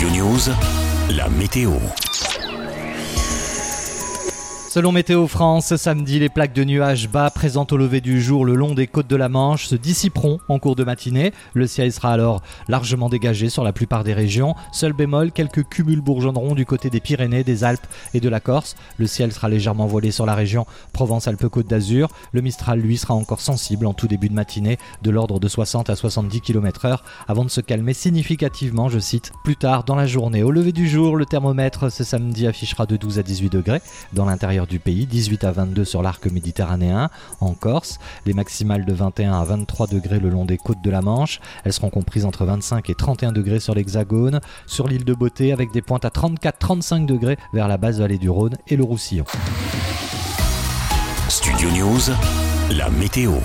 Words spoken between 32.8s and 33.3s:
de 12 à